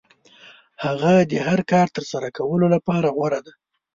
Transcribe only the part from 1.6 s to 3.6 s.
کار ترسره کولو لپاره غوره دی.